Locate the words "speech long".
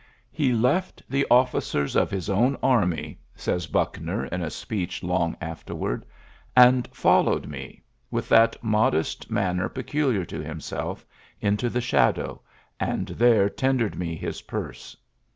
4.49-5.37